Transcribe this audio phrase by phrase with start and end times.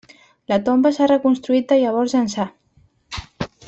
[0.51, 2.51] La tomba s'ha reconstruït de llavors ençà.